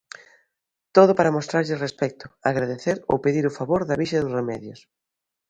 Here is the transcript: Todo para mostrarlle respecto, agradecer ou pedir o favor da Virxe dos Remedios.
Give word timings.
Todo 0.95 1.11
para 1.17 1.35
mostrarlle 1.37 1.81
respecto, 1.85 2.25
agradecer 2.51 2.97
ou 3.11 3.21
pedir 3.25 3.45
o 3.47 3.55
favor 3.59 3.81
da 3.85 3.99
Virxe 4.01 4.17
dos 4.21 4.35
Remedios. 4.39 4.79